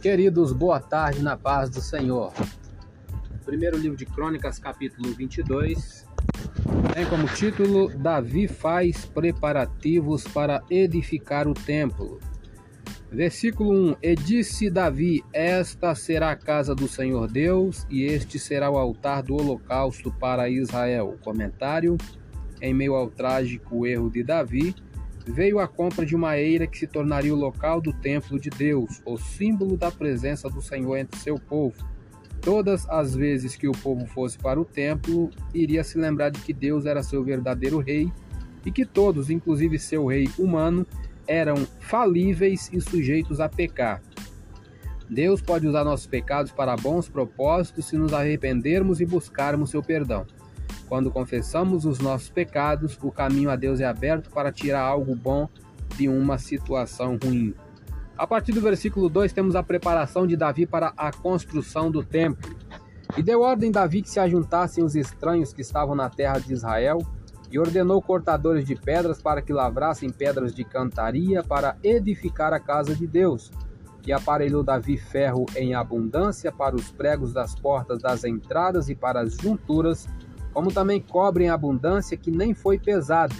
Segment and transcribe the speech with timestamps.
[0.00, 2.32] Queridos, boa tarde na paz do Senhor.
[3.44, 6.06] Primeiro livro de Crônicas, capítulo 22,
[6.94, 12.18] tem como título: Davi faz preparativos para edificar o templo.
[13.12, 18.70] Versículo 1: E disse Davi: Esta será a casa do Senhor Deus, e este será
[18.70, 21.18] o altar do holocausto para Israel.
[21.22, 21.98] Comentário:
[22.62, 24.74] Em meio ao trágico erro de Davi,
[25.26, 29.02] veio a compra de uma eira que se tornaria o local do templo de Deus,
[29.04, 31.76] o símbolo da presença do Senhor entre seu povo.
[32.40, 36.52] Todas as vezes que o povo fosse para o templo, iria se lembrar de que
[36.52, 38.10] Deus era seu verdadeiro rei
[38.64, 40.86] e que todos, inclusive seu rei humano,
[41.26, 44.02] eram falíveis e sujeitos a pecar.
[45.08, 50.24] Deus pode usar nossos pecados para bons propósitos se nos arrependermos e buscarmos seu perdão.
[50.90, 55.48] Quando confessamos os nossos pecados, o caminho a Deus é aberto para tirar algo bom
[55.96, 57.54] de uma situação ruim.
[58.18, 62.56] A partir do versículo 2, temos a preparação de Davi para a construção do templo.
[63.16, 66.98] E deu ordem Davi que se ajuntassem os estranhos que estavam na terra de Israel,
[67.52, 72.96] e ordenou cortadores de pedras para que lavrassem pedras de cantaria para edificar a casa
[72.96, 73.52] de Deus.
[74.04, 79.20] E aparelhou Davi ferro em abundância para os pregos das portas das entradas e para
[79.20, 80.08] as junturas
[80.52, 83.34] como também cobre em abundância que nem foi pesado,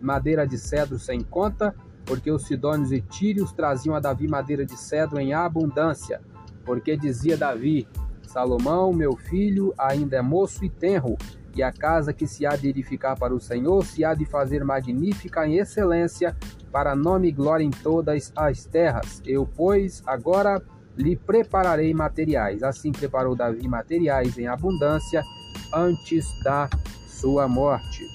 [0.00, 4.76] madeira de cedro sem conta, porque os sidônios e tírios traziam a Davi madeira de
[4.76, 6.20] cedro em abundância,
[6.64, 7.88] porque dizia Davi:
[8.22, 11.16] Salomão, meu filho, ainda é moço e tenro,
[11.54, 14.62] e a casa que se há de edificar para o Senhor se há de fazer
[14.64, 16.36] magnífica em excelência,
[16.70, 19.22] para nome e glória em todas as terras.
[19.24, 20.62] Eu, pois, agora
[20.96, 22.62] lhe prepararei materiais.
[22.62, 25.22] Assim preparou Davi materiais em abundância
[25.72, 26.68] antes da
[27.06, 28.06] sua morte.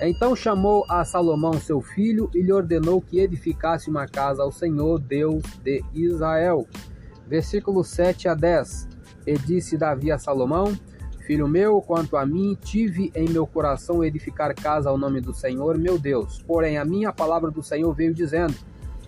[0.00, 4.98] Então chamou a Salomão seu filho e lhe ordenou que edificasse uma casa ao Senhor,
[4.98, 6.66] Deus de Israel.
[7.26, 8.88] Versículo 7 a 10.
[9.26, 10.76] E disse Davi a Salomão:
[11.24, 15.78] Filho meu, quanto a mim, tive em meu coração edificar casa ao nome do Senhor,
[15.78, 16.42] meu Deus.
[16.42, 18.54] Porém, a minha palavra do Senhor veio dizendo: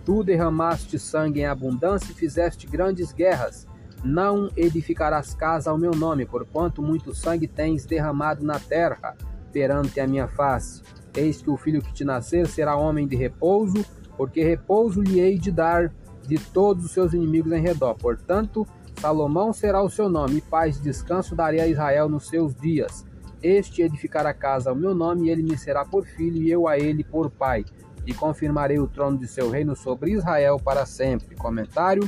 [0.04, 3.66] Tu derramaste sangue em abundância e fizeste grandes guerras.
[4.04, 9.16] Não edificarás casa ao meu nome, porquanto muito sangue tens derramado na terra
[9.50, 10.82] perante a minha face.
[11.16, 13.82] Eis que o filho que te nascer será homem de repouso,
[14.14, 15.90] porque repouso lhe hei de dar
[16.26, 17.94] de todos os seus inimigos em redor.
[17.94, 18.66] Portanto,
[19.00, 23.06] Salomão será o seu nome, e paz e descanso darei a Israel nos seus dias.
[23.42, 26.78] Este edificará casa ao meu nome, e ele me será por filho, e eu a
[26.78, 27.64] ele por pai.
[28.06, 31.34] E confirmarei o trono de seu reino sobre Israel para sempre.
[31.36, 32.06] Comentário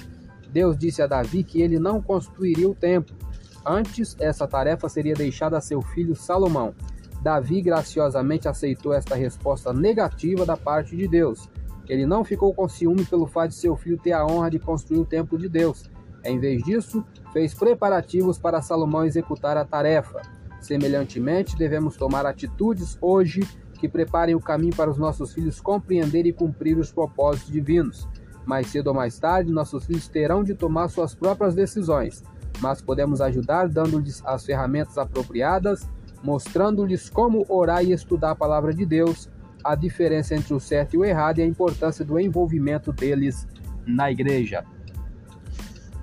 [0.56, 3.14] Deus disse a Davi que ele não construiria o templo.
[3.62, 6.74] Antes, essa tarefa seria deixada a seu filho Salomão.
[7.20, 11.46] Davi graciosamente aceitou esta resposta negativa da parte de Deus.
[11.86, 14.98] Ele não ficou com ciúme pelo fato de seu filho ter a honra de construir
[14.98, 15.90] o templo de Deus.
[16.24, 20.22] Em vez disso, fez preparativos para Salomão executar a tarefa.
[20.58, 23.46] Semelhantemente, devemos tomar atitudes hoje
[23.78, 28.08] que preparem o caminho para os nossos filhos compreender e cumprir os propósitos divinos.
[28.46, 32.22] Mais cedo ou mais tarde, nossos filhos terão de tomar suas próprias decisões,
[32.60, 35.86] mas podemos ajudar dando-lhes as ferramentas apropriadas,
[36.22, 39.28] mostrando-lhes como orar e estudar a palavra de Deus,
[39.64, 43.46] a diferença entre o certo e o errado e a importância do envolvimento deles
[43.84, 44.64] na igreja.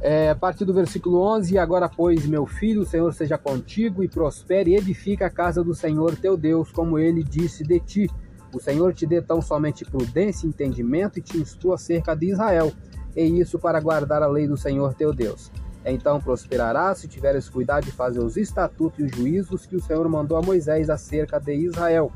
[0.02, 4.10] É, a partir do versículo 11: Agora, pois, meu filho, o Senhor seja contigo e
[4.10, 8.12] prospere e edifique a casa do Senhor teu Deus, como ele disse de ti
[8.54, 12.72] o Senhor te dê tão somente prudência e entendimento e te instrua acerca de Israel,
[13.16, 15.52] e isso para guardar a lei do Senhor teu Deus.
[15.86, 20.08] Então prosperarás se tiveres cuidado de fazer os estatutos e os juízos que o Senhor
[20.08, 22.12] mandou a Moisés acerca de Israel.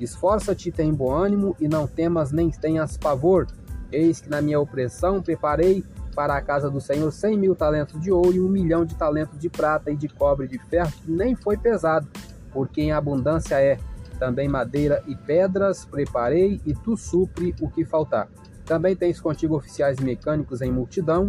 [0.00, 3.46] Esforça-te, tem bom ânimo, e não temas nem tenhas pavor.
[3.92, 5.84] Eis que na minha opressão preparei
[6.14, 9.38] para a casa do Senhor cem mil talentos de ouro e um milhão de talentos
[9.38, 12.08] de prata e de cobre e de ferro, que nem foi pesado,
[12.52, 13.78] porque em abundância é
[14.20, 18.28] também madeira e pedras preparei, e tu supre o que faltar.
[18.66, 21.24] Também tens contigo oficiais mecânicos em multidão,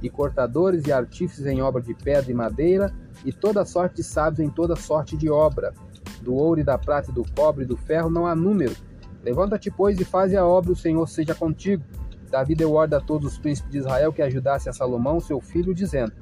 [0.00, 2.94] e cortadores e artífices em obra de pedra e madeira,
[3.24, 5.74] e toda sorte de sábios em toda sorte de obra.
[6.22, 8.76] Do ouro e da prata e do cobre e do ferro não há número.
[9.24, 11.82] Levanta-te, pois, e faze a obra, o Senhor seja contigo.
[12.30, 15.74] Davi deu ordem a todos os príncipes de Israel que ajudassem a Salomão, seu filho,
[15.74, 16.12] dizendo: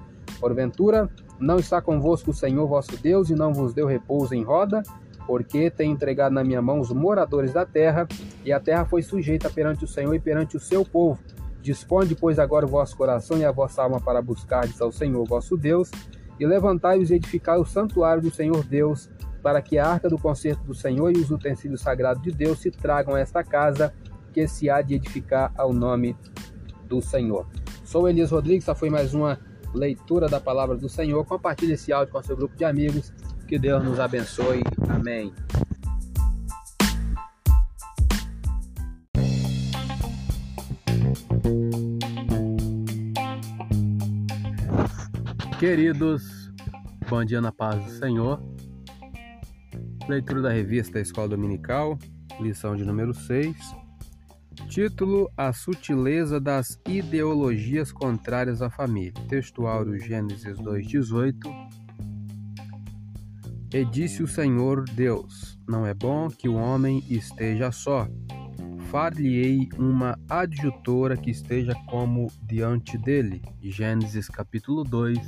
[0.40, 4.82] Porventura, não está convosco o Senhor vosso Deus, e não vos deu repouso em roda?
[5.26, 8.06] Porque tem entregado na minha mão os moradores da terra,
[8.44, 11.18] e a terra foi sujeita perante o Senhor e perante o seu povo.
[11.62, 15.56] Dispõe, pois, agora o vosso coração e a vossa alma para buscardes ao Senhor vosso
[15.56, 15.90] Deus,
[16.38, 19.08] e levantai-vos e edificai o santuário do Senhor Deus,
[19.42, 22.70] para que a arca do concerto do Senhor e os utensílios sagrados de Deus se
[22.70, 23.94] tragam a esta casa,
[24.32, 26.16] que se há de edificar ao nome
[26.88, 27.46] do Senhor.
[27.84, 29.38] Sou Elias Rodrigues, essa foi mais uma
[29.74, 31.24] leitura da palavra do Senhor.
[31.24, 33.12] Compartilhe esse áudio com seu grupo de amigos.
[33.46, 34.62] Que Deus nos abençoe.
[34.88, 35.32] Amém.
[45.58, 46.52] Queridos,
[47.08, 48.42] bom dia na paz do Senhor.
[50.08, 51.98] Leitura da revista Escola Dominical,
[52.40, 53.56] lição de número 6.
[54.68, 59.12] Título: A sutileza das ideologias contrárias à família.
[59.28, 61.83] Textuário Gênesis 2:18.
[63.74, 68.08] E disse o Senhor Deus: Não é bom que o homem esteja só.
[68.88, 73.42] Far-lhe-ei uma adjutora que esteja como diante dele.
[73.60, 75.18] Gênesis capítulo 2,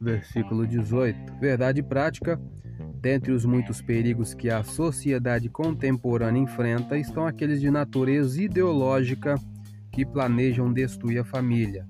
[0.00, 1.34] versículo 18.
[1.38, 2.40] Verdade prática
[3.00, 9.36] Dentre os muitos perigos que a sociedade contemporânea enfrenta estão aqueles de natureza ideológica
[9.92, 11.86] que planejam destruir a família.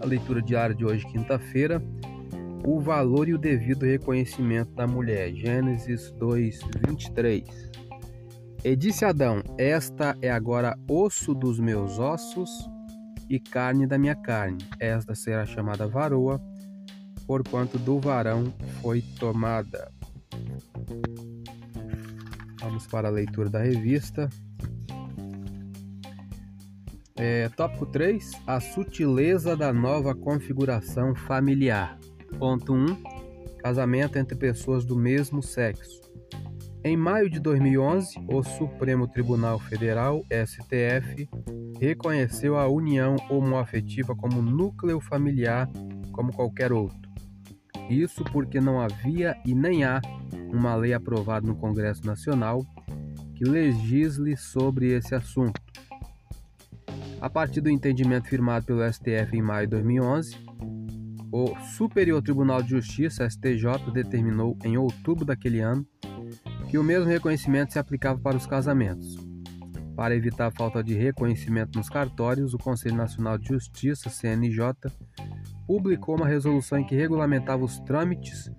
[0.00, 1.82] A leitura diária de hoje, quinta-feira,
[2.64, 5.32] o valor e o devido reconhecimento da mulher.
[5.34, 7.70] Gênesis 2, 23.
[8.64, 12.50] E disse Adão: Esta é agora osso dos meus ossos
[13.28, 14.64] e carne da minha carne.
[14.78, 16.40] Esta será chamada varoa,
[17.26, 19.90] porquanto do varão foi tomada.
[22.60, 24.28] Vamos para a leitura da revista.
[27.16, 31.98] É, tópico 3: A sutileza da nova configuração familiar.
[32.38, 32.86] Ponto 1:
[33.58, 36.00] Casamento entre pessoas do mesmo sexo.
[36.84, 41.28] Em maio de 2011, o Supremo Tribunal Federal, STF,
[41.80, 45.70] reconheceu a união homoafetiva como núcleo familiar
[46.10, 47.10] como qualquer outro.
[47.88, 50.00] Isso porque não havia e nem há
[50.52, 52.64] uma lei aprovada no Congresso Nacional
[53.34, 55.60] que legisle sobre esse assunto.
[57.20, 60.36] A partir do entendimento firmado pelo STF em maio de 2011,
[61.32, 65.86] o Superior Tribunal de Justiça, STJ, determinou em outubro daquele ano
[66.68, 69.16] que o mesmo reconhecimento se aplicava para os casamentos.
[69.96, 74.74] Para evitar a falta de reconhecimento nos cartórios, o Conselho Nacional de Justiça, CNJ,
[75.66, 78.50] publicou uma resolução em que regulamentava os trâmites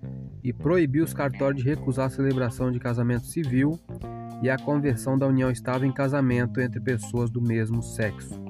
[0.42, 3.78] e proibiu os cartórios de recusar a celebração de casamento civil
[4.42, 8.43] e a conversão da união estável em casamento entre pessoas do mesmo sexo.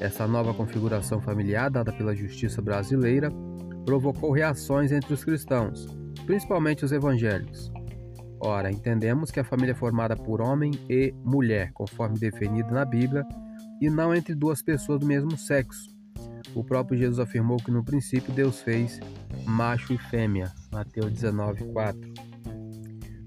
[0.00, 3.30] Essa nova configuração familiar, dada pela justiça brasileira,
[3.84, 5.86] provocou reações entre os cristãos,
[6.26, 7.72] principalmente os evangélicos.
[8.40, 13.26] Ora, entendemos que a família é formada por homem e mulher, conforme definido na Bíblia,
[13.80, 15.98] e não entre duas pessoas do mesmo sexo,
[16.54, 19.00] o próprio Jesus afirmou que no princípio Deus fez
[19.44, 20.52] macho e fêmea.
[20.72, 22.00] Mateus 19, 4.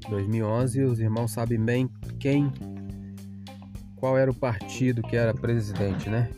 [0.10, 1.90] 2011, os irmãos sabem bem
[2.20, 2.52] quem,
[3.96, 6.30] qual era o partido que era presidente, né?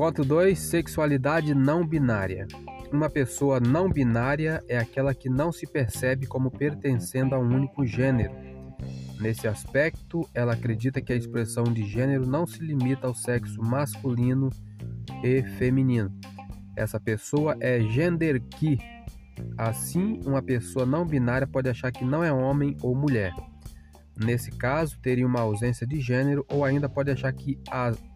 [0.00, 0.58] Ponto 2.
[0.58, 2.48] Sexualidade não binária.
[2.90, 7.84] Uma pessoa não binária é aquela que não se percebe como pertencendo a um único
[7.84, 8.32] gênero.
[9.20, 14.48] Nesse aspecto, ela acredita que a expressão de gênero não se limita ao sexo masculino
[15.22, 16.10] e feminino.
[16.74, 18.78] Essa pessoa é gender que.
[19.58, 23.34] Assim, uma pessoa não binária pode achar que não é homem ou mulher.
[24.16, 27.58] Nesse caso, teria uma ausência de gênero ou ainda pode achar que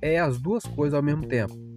[0.03, 1.74] é as duas coisas ao mesmo tempo.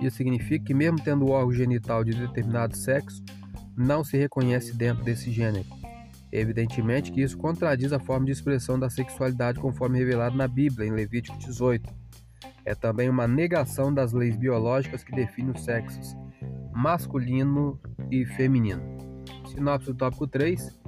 [0.00, 3.22] Isso significa que, mesmo tendo o órgão genital de determinado sexo,
[3.76, 5.66] não se reconhece dentro desse gênero.
[6.32, 10.92] Evidentemente que isso contradiz a forma de expressão da sexualidade conforme revelado na Bíblia, em
[10.92, 12.06] Levítico 18
[12.66, 16.16] é também uma negação das leis biológicas que definem os sexos
[16.74, 18.82] masculino e feminino.
[19.46, 20.78] Sinopse do tópico 3.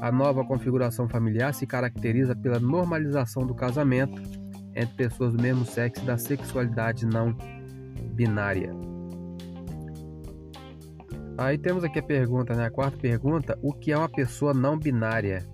[0.00, 4.20] A nova configuração familiar se caracteriza pela normalização do casamento
[4.74, 7.36] entre pessoas do mesmo sexo e da sexualidade não
[8.12, 8.72] binária.
[11.38, 12.66] Aí temos aqui a pergunta, né?
[12.66, 15.46] A quarta pergunta: o que é uma pessoa não binária?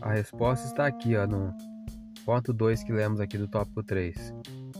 [0.00, 1.52] A resposta está aqui, ó, no
[2.24, 4.34] Ponto 2 que lemos aqui do tópico 3.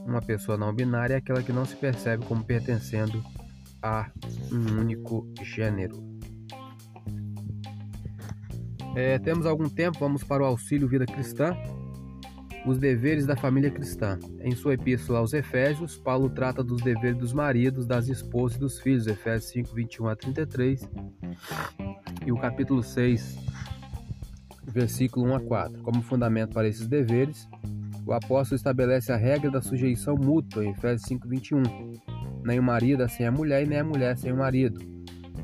[0.07, 3.23] Uma pessoa não binária é aquela que não se percebe como pertencendo
[3.83, 4.11] a
[4.51, 6.03] um único gênero.
[8.97, 11.55] É, temos algum tempo, vamos para o auxílio vida cristã.
[12.67, 14.19] Os deveres da família cristã.
[14.41, 18.81] Em sua epístola aos Efésios, Paulo trata dos deveres dos maridos, das esposas e dos
[18.81, 20.89] filhos, Efésios 5, 21 a 33.
[22.25, 23.37] E o capítulo 6,
[24.67, 25.83] versículo 1 a 4.
[25.83, 27.47] Como fundamento para esses deveres,
[28.07, 31.63] o apóstolo estabelece a regra da sujeição mútua em Efésios 5:21.
[32.43, 34.81] Nem o marido é sem a mulher e nem a mulher é sem o marido.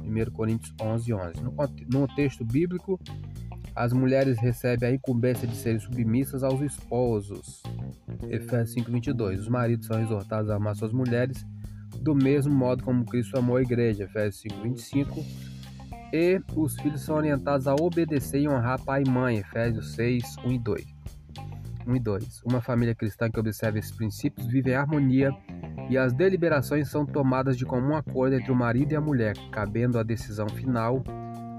[0.05, 1.43] 1 Coríntios 11:11.
[1.43, 1.55] No,
[2.01, 2.99] no texto bíblico,
[3.81, 7.63] As mulheres recebem a incumbência de serem submissas aos esposos.
[8.29, 9.41] Efésios 5:22.
[9.41, 11.47] Os maridos são exortados a amar suas mulheres
[12.03, 14.05] do mesmo modo como Cristo amou a igreja.
[14.05, 15.25] Efésios 5:25.
[16.13, 19.39] E os filhos são orientados a obedecer e honrar pai e mãe.
[19.39, 20.85] Efésios 6, 1 e 2.
[21.87, 22.43] 1 e 2.
[22.45, 25.35] Uma família cristã que observa esses princípios vive em harmonia
[25.89, 29.99] e as deliberações são tomadas de comum acordo entre o marido e a mulher, cabendo
[29.99, 31.03] a decisão final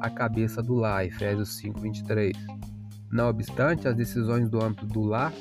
[0.01, 1.05] à cabeça do lar.
[1.05, 2.33] Efésios 5, 23.
[3.11, 5.33] Não obstante, as decisões do âmbito do lar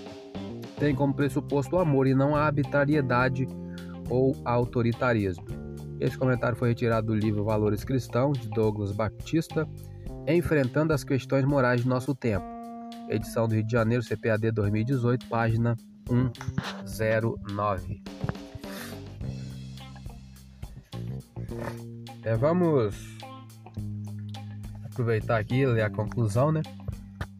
[0.78, 3.46] têm como pressuposto o amor e não a arbitrariedade
[4.08, 5.44] ou autoritarismo.
[6.00, 9.68] Esse comentário foi retirado do livro Valores Cristãos, de Douglas Batista,
[10.26, 12.46] Enfrentando as Questões Morais de Nosso Tempo.
[13.08, 15.76] Edição do Rio de Janeiro, CPAD 2018, página
[16.86, 18.02] 109.
[22.22, 23.19] É, vamos
[25.00, 26.60] aproveitar aqui e ler a conclusão, né?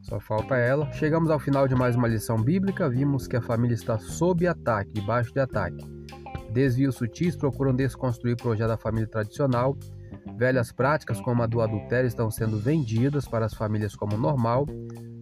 [0.00, 0.90] Só falta ela.
[0.93, 2.88] Chegamos ao final de mais uma lição bíblica.
[2.88, 5.85] Vimos que a família está sob ataque, debaixo de ataque.
[6.50, 9.76] Desvios sutis procuram desconstruir o projeto da família tradicional.
[10.37, 14.67] Velhas práticas, como a do adultério, estão sendo vendidas para as famílias como normal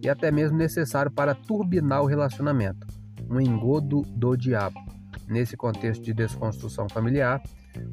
[0.01, 2.87] e até mesmo necessário para turbinar o relacionamento.
[3.29, 4.79] Um engodo do diabo.
[5.27, 7.43] Nesse contexto de desconstrução familiar,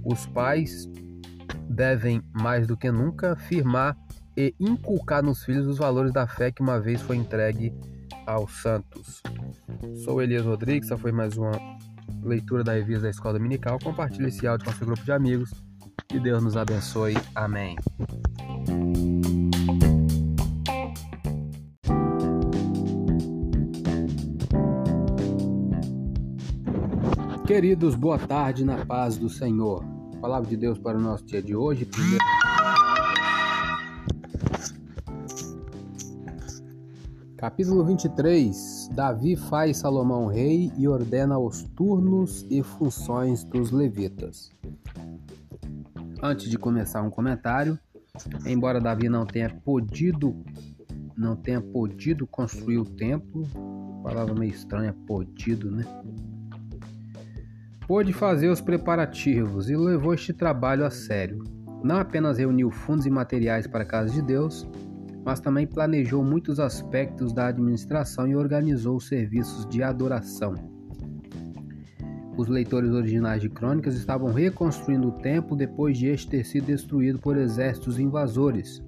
[0.05, 0.89] os pais
[1.69, 3.97] devem, mais do que nunca, firmar
[4.37, 7.73] e inculcar nos filhos os valores da fé que uma vez foi entregue
[8.27, 9.23] aos santos.
[10.05, 11.53] Sou Elias Rodrigues, essa foi mais uma
[12.23, 13.79] leitura da revista da Escola Dominical.
[13.83, 15.51] Compartilhe esse áudio com seu grupo de amigos.
[16.09, 17.15] Que Deus nos abençoe.
[17.35, 17.77] Amém.
[27.47, 29.85] Queridos, boa tarde na paz do Senhor.
[30.21, 31.85] Palavra de Deus para o nosso dia de hoje.
[31.85, 32.46] Primeiro...
[37.37, 38.89] Capítulo 23.
[38.95, 44.51] Davi faz Salomão rei e ordena os turnos e funções dos levitas.
[46.23, 47.79] Antes de começar um comentário,
[48.47, 50.35] embora Davi não tenha podido
[51.15, 53.47] não tenha podido construir o templo,
[54.03, 55.85] palavra meio estranha, podido, né?
[57.87, 61.43] Pôde fazer os preparativos e levou este trabalho a sério.
[61.83, 64.67] Não apenas reuniu fundos e materiais para a casa de Deus,
[65.27, 70.55] mas também planejou muitos aspectos da administração e organizou serviços de adoração.
[72.37, 77.19] Os leitores originais de crônicas estavam reconstruindo o templo depois de este ter sido destruído
[77.19, 78.81] por exércitos invasores,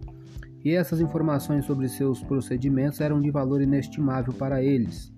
[0.65, 5.13] e essas informações sobre seus procedimentos eram de valor inestimável para eles.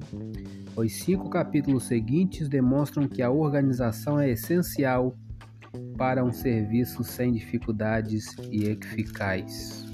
[0.74, 5.14] Os cinco capítulos seguintes demonstram que a organização é essencial
[5.98, 9.89] para um serviço sem dificuldades e eficaz.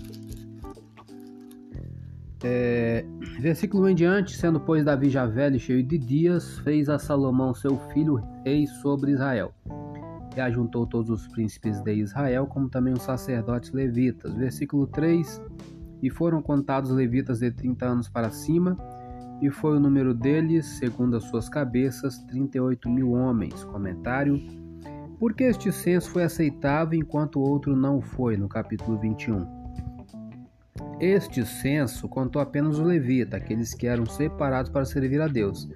[2.49, 3.05] É,
[3.41, 7.53] versículo em diante, sendo pois Davi já velho e cheio de dias, fez a Salomão
[7.53, 9.53] seu filho rei sobre Israel.
[10.37, 14.33] E ajuntou todos os príncipes de Israel, como também os sacerdotes levitas.
[14.35, 15.43] Versículo 3:
[16.01, 18.77] E foram contados levitas de 30 anos para cima,
[19.43, 23.65] e foi o número deles, segundo as suas cabeças, 38 mil homens.
[23.65, 24.41] Comentário:
[25.19, 29.56] Porque este censo foi aceitável enquanto outro não foi, no capítulo 21.
[30.99, 35.69] Este censo contou apenas o levita, aqueles que eram separados para servir a Deus,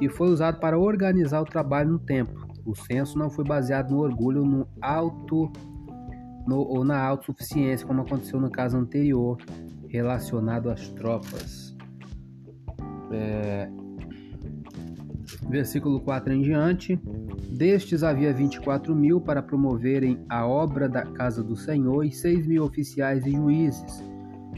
[0.00, 2.46] e foi usado para organizar o trabalho no templo.
[2.64, 5.50] O censo não foi baseado no orgulho no alto
[6.46, 9.38] no, ou na autossuficiência, como aconteceu no caso anterior,
[9.88, 11.76] relacionado às tropas.
[13.10, 13.68] É...
[15.48, 16.96] Versículo 4 em diante.
[17.50, 22.64] Destes havia 24 mil para promoverem a obra da casa do Senhor e 6 mil
[22.64, 24.13] oficiais e juízes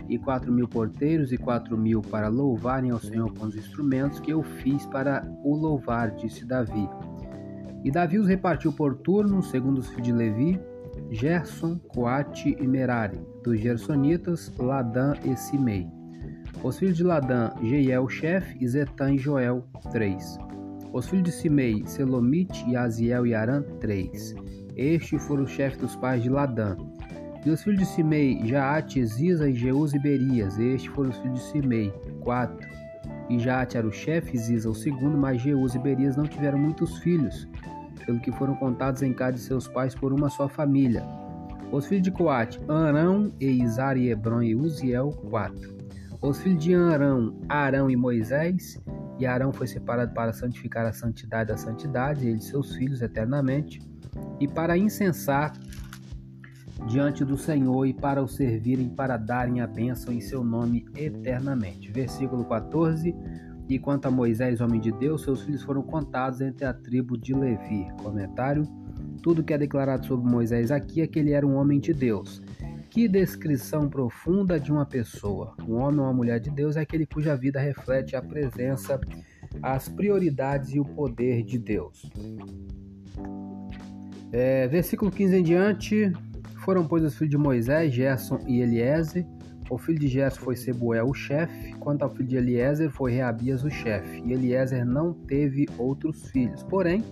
[0.08, 4.30] e quatro mil porteiros e quatro mil para louvarem ao Senhor com os instrumentos que
[4.30, 6.88] eu fiz para o louvar, disse Davi.
[7.84, 10.60] E Davi os repartiu por turno, segundo os filhos de Levi,
[11.10, 15.86] Gerson, Coate e Merari, dos Gersonitas, Ladã e Simei.
[16.62, 20.36] Os filhos de Ladã, Jeiel, chefe, e Zetã e Joel, três.
[20.92, 24.34] Os filhos de Simei, Selomite, Aziel e Arã, três.
[24.74, 26.76] Estes foram os chefes dos pais de Ladã,
[27.46, 30.58] e os filhos de Simei, Jaate, Ziza e Jeus e Berias.
[30.58, 32.68] Estes foram os filhos de Simei, quatro.
[33.30, 36.98] E Jaate era o chefe, Ziza o segundo, mas Jeus e Berias não tiveram muitos
[36.98, 37.46] filhos,
[38.04, 41.04] pelo que foram contados em casa de seus pais por uma só família.
[41.70, 45.76] Os filhos de Coate, Arão, Eizar e Hebron e Uziel, quatro.
[46.20, 48.82] Os filhos de Arão, Arão e Moisés,
[49.20, 53.80] e Arão foi separado para santificar a santidade da santidade, ele e seus filhos eternamente,
[54.40, 55.52] e para incensar
[56.84, 61.90] diante do Senhor e para o servirem, para darem a bênção em seu nome eternamente.
[61.90, 63.14] Versículo 14.
[63.68, 67.34] E quanto a Moisés, homem de Deus, seus filhos foram contados entre a tribo de
[67.34, 67.88] Levi.
[68.00, 68.62] Comentário:
[69.22, 72.42] Tudo que é declarado sobre Moisés aqui é que ele era um homem de Deus.
[72.90, 75.54] Que descrição profunda de uma pessoa.
[75.68, 79.00] Um homem ou uma mulher de Deus é aquele cuja vida reflete a presença,
[79.62, 82.10] as prioridades e o poder de Deus.
[84.32, 86.12] É, versículo 15 em diante.
[86.66, 89.24] Foram, pois, os filhos de Moisés, Gerson e Eliezer,
[89.70, 93.62] o filho de Gerson foi Sebuel, o chefe, quanto ao filho de Eliezer foi Reabias,
[93.62, 94.20] o chefe.
[94.26, 96.64] E Eliezer não teve outros filhos.
[96.64, 97.04] Porém,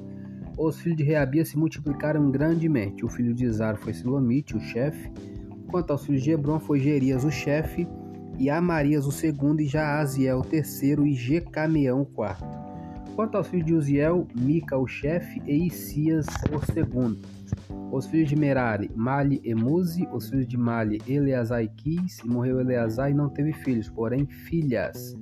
[0.58, 3.04] os filhos de Reabias se multiplicaram grandemente.
[3.04, 5.08] O filho de Izar foi Silomite, o chefe.
[5.70, 7.86] Quanto aos filhos de Hebron foi Gerias, o chefe,
[8.36, 12.63] e Amarias, o segundo, e Jaaziel, o terceiro, e Jecameão, o quarto.
[13.14, 17.20] Quanto aos filhos de Uziel, Mica, o chefe, e Isias, o segundo.
[17.92, 22.26] Os filhos de Merari, Mali e Muzi, os filhos de Mali, Eleazar e Quis, e
[22.26, 25.16] morreu Eleazar e não teve filhos, porém filhas.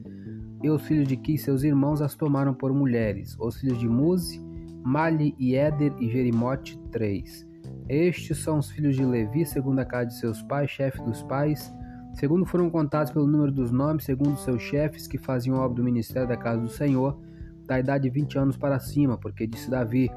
[0.62, 3.37] E os filhos de Quis, seus irmãos, as tomaram por mulheres.
[3.38, 4.40] Os filhos de Muzi,
[4.82, 7.46] Mali e Éder e Jerimote, três.
[7.90, 11.70] Estes são os filhos de Levi, segundo a casa de seus pais, chefe dos pais,
[12.14, 16.26] segundo foram contados pelo número dos nomes, segundo seus chefes que faziam obra do ministério
[16.26, 17.18] da casa do Senhor,
[17.66, 20.11] da idade de vinte anos para cima, porque disse Davi: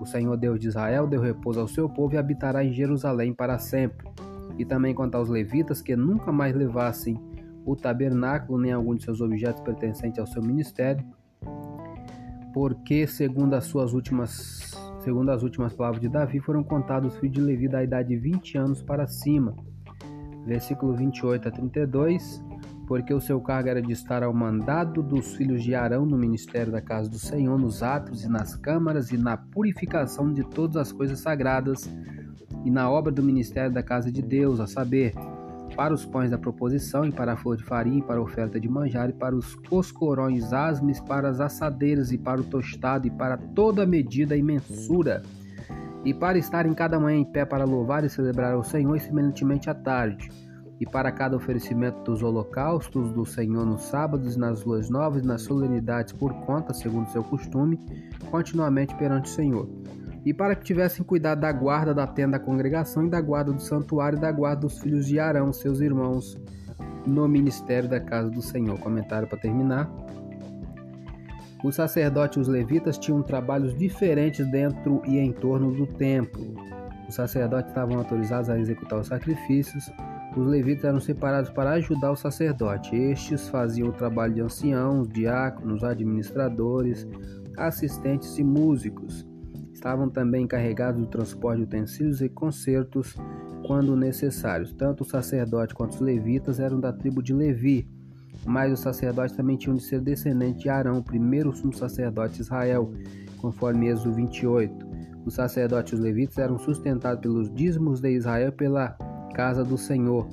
[0.00, 3.58] o Senhor Deus de Israel deu repouso ao seu povo e habitará em Jerusalém para
[3.58, 4.08] sempre.
[4.58, 7.18] E também quanto aos levitas, que nunca mais levassem
[7.64, 11.04] o tabernáculo nem algum de seus objetos pertencentes ao seu ministério,
[12.52, 17.36] porque segundo as suas últimas segundo as últimas palavras de Davi, foram contados os filhos
[17.36, 19.56] de Levi da idade de 20 anos para cima.
[20.46, 22.42] Versículo 28 a 32
[22.90, 26.72] porque o seu cargo era de estar ao mandado dos filhos de Arão no ministério
[26.72, 30.90] da casa do Senhor, nos atos e nas câmaras e na purificação de todas as
[30.90, 31.88] coisas sagradas
[32.64, 35.14] e na obra do ministério da casa de Deus, a saber,
[35.76, 38.58] para os pães da proposição e para a flor de farinha e para a oferta
[38.58, 43.10] de manjar e para os coscorões asmes, para as assadeiras e para o tostado e
[43.12, 45.22] para toda medida e mensura.
[46.04, 49.00] E para estar em cada manhã em pé para louvar e celebrar o Senhor e
[49.00, 50.49] semelhantemente à tarde
[50.80, 55.42] e para cada oferecimento dos holocaustos do Senhor nos sábados, nas luas novas e nas
[55.42, 57.78] solenidades por conta, segundo seu costume,
[58.30, 59.68] continuamente perante o Senhor.
[60.24, 63.60] E para que tivessem cuidado da guarda da tenda da congregação e da guarda do
[63.60, 66.38] santuário e da guarda dos filhos de Arão, seus irmãos,
[67.06, 68.78] no ministério da casa do Senhor.
[68.78, 69.90] Comentário para terminar.
[71.62, 76.54] Os sacerdotes e os levitas tinham trabalhos diferentes dentro e em torno do templo.
[77.06, 79.90] Os sacerdotes estavam autorizados a executar os sacrifícios,
[80.36, 82.94] os levitas eram separados para ajudar o sacerdote.
[82.94, 87.06] Estes faziam o trabalho de anciãos, diáconos, administradores,
[87.56, 89.26] assistentes e músicos.
[89.72, 93.16] Estavam também encarregados do transporte de utensílios e concertos
[93.66, 94.72] quando necessários.
[94.72, 97.88] Tanto o sacerdote quanto os levitas eram da tribo de Levi,
[98.46, 102.42] mas os sacerdotes também tinham de ser descendentes de Arão, o primeiro sumo sacerdote de
[102.42, 102.92] Israel,
[103.38, 104.86] conforme Êxodo 28.
[105.24, 108.96] Os sacerdotes e os levitas eram sustentados pelos dízimos de Israel pela
[109.30, 110.28] casa do Senhor,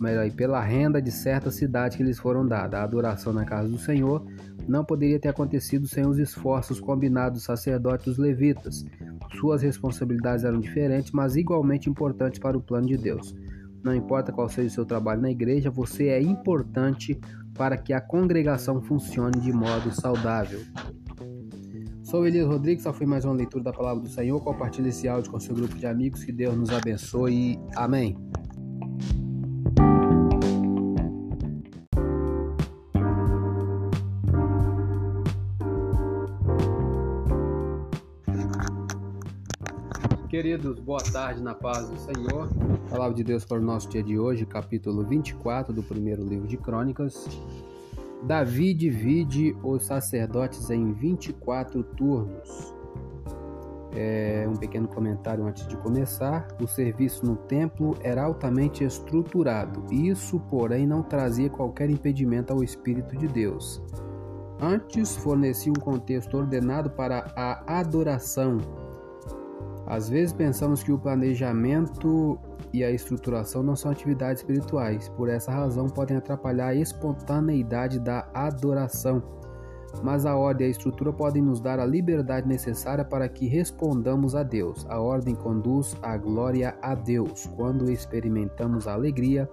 [0.00, 2.80] melhor, pela renda de certa cidade que lhes foram dadas.
[2.80, 4.24] A adoração na casa do Senhor
[4.68, 8.84] não poderia ter acontecido sem os esforços combinados dos sacerdotes e dos levitas.
[9.38, 13.34] Suas responsabilidades eram diferentes, mas igualmente importantes para o plano de Deus.
[13.82, 17.18] Não importa qual seja o seu trabalho na igreja, você é importante
[17.54, 20.60] para que a congregação funcione de modo saudável.
[22.12, 24.38] Sou Elias Rodrigues, só foi mais uma leitura da palavra do Senhor.
[24.38, 26.22] Compartilhe esse áudio com seu grupo de amigos.
[26.22, 27.58] Que Deus nos abençoe.
[27.74, 28.14] Amém.
[40.28, 42.50] Queridos, boa tarde na paz do Senhor.
[42.90, 46.58] Palavra de Deus para o nosso dia de hoje, capítulo 24 do primeiro livro de
[46.58, 47.26] Crônicas.
[48.22, 52.74] Davi divide os sacerdotes em 24 turnos.
[53.94, 56.48] É, um pequeno comentário antes de começar.
[56.62, 59.84] O serviço no templo era altamente estruturado.
[59.92, 63.82] Isso, porém, não trazia qualquer impedimento ao Espírito de Deus.
[64.60, 68.58] Antes, fornecia um contexto ordenado para a adoração.
[69.84, 72.38] Às vezes pensamos que o planejamento
[72.72, 78.28] e a estruturação não são atividades espirituais, por essa razão podem atrapalhar a espontaneidade da
[78.32, 79.22] adoração.
[80.02, 84.34] Mas a ordem e a estrutura podem nos dar a liberdade necessária para que respondamos
[84.34, 84.86] a Deus.
[84.88, 87.46] A ordem conduz à glória a Deus.
[87.56, 89.46] Quando experimentamos a alegria,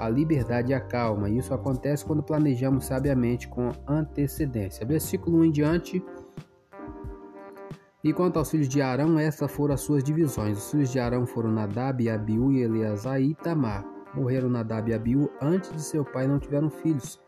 [0.00, 1.28] a liberdade e a calma.
[1.28, 4.84] Isso acontece quando planejamos sabiamente com antecedência.
[4.86, 6.02] Versículo 1 em diante
[8.02, 10.56] E quanto aos filhos de Arão, estas foram as suas divisões.
[10.56, 13.84] Os filhos de Arão foram Nadab, Abiú e Eleazar e Itamar.
[14.14, 17.20] Morreram Nadab e Abiú antes de seu pai não tiveram filhos.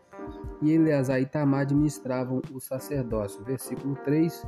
[0.63, 3.43] E Eleazar e Itamar administravam o sacerdócio.
[3.43, 4.47] Versículo 3.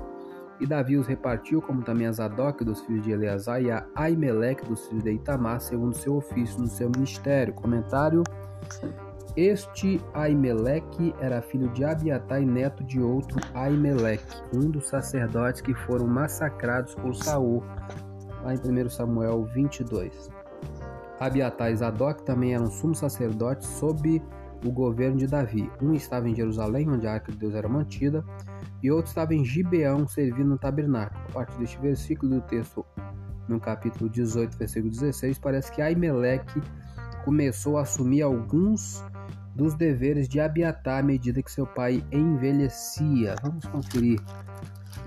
[0.59, 4.65] E Davi os repartiu, como também a Zadok dos filhos de Eleazar e a Aimeleque
[4.65, 7.53] dos filhos de Itamar, segundo seu ofício no seu ministério.
[7.53, 8.23] Comentário
[9.38, 15.74] este Aimeleque era filho de Abiatar e neto de outro Aimeleque, um dos sacerdotes que
[15.74, 17.62] foram massacrados por Saul,
[18.41, 20.30] lá em 1 Samuel 22.
[21.19, 24.21] Abiatar e Zadok também eram sumos sacerdotes sob
[24.65, 25.69] o governo de Davi.
[25.82, 28.24] Um estava em Jerusalém, onde a arca de Deus era mantida,
[28.82, 31.21] e outro estava em Gibeão, servindo no tabernáculo.
[31.30, 32.86] A partir deste versículo do texto,
[33.50, 36.62] no capítulo 18, versículo 16, parece que Aimeleque
[37.26, 39.04] começou a assumir alguns
[39.55, 43.35] dos deveres de Abiatar à medida que seu pai envelhecia.
[43.41, 44.19] Vamos conferir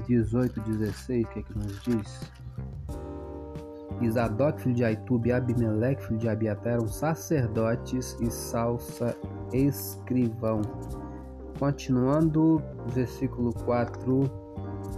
[0.09, 2.33] 18, 16, o que é que nos diz?
[4.01, 9.17] Isadoc, filho de Aitube, e Abimeleque, filho de Abiatar, eram sacerdotes e Salsa,
[9.53, 10.63] escrivão.
[11.59, 12.63] Continuando,
[12.95, 14.48] versículo 4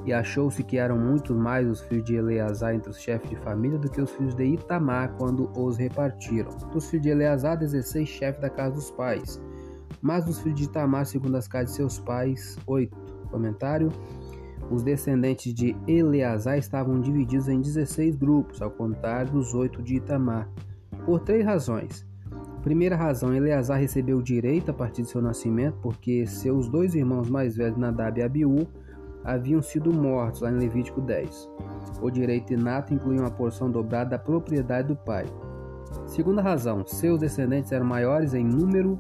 [0.05, 3.79] e achou-se que eram muito mais os filhos de Eleazar entre os chefes de família
[3.79, 6.51] do que os filhos de Itamar quando os repartiram.
[6.73, 9.41] Dos filhos de Eleazar, 16 chefes da casa dos pais.
[10.01, 12.97] Mas dos filhos de Itamar, segundo as casas de seus pais, 8.
[13.31, 13.93] Comentário.
[14.71, 20.49] Os descendentes de Eleazar estavam divididos em 16 grupos, ao contrário dos oito de Itamar,
[21.05, 22.07] por três razões.
[22.63, 27.57] Primeira razão, Eleazar recebeu direito a partir de seu nascimento, porque seus dois irmãos mais
[27.57, 28.69] velhos, Nadab e Abiú,
[29.25, 31.49] haviam sido mortos, lá em Levítico 10.
[32.01, 35.27] O direito inato incluía uma porção dobrada da propriedade do pai.
[36.07, 38.99] Segunda razão, seus descendentes eram maiores em número